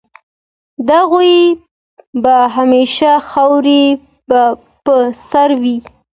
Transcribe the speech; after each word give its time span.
د 0.87 0.89
هغوی 1.01 1.35
به 2.23 2.35
همېشه 2.57 3.11
خاوري 3.29 3.85
په 4.85 4.95
سر 5.29 5.49
وي 5.63 5.77